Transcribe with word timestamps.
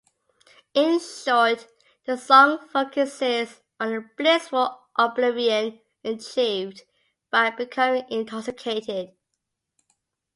In 0.73 0.99
short, 0.99 1.67
the 2.07 2.17
song 2.17 2.57
focuses 2.73 3.61
on 3.79 3.91
the 3.93 4.09
blissful 4.17 4.81
oblivion 4.97 5.79
achieved 6.03 6.81
by 7.29 7.51
becoming 7.51 8.05
intoxicated. 8.09 9.11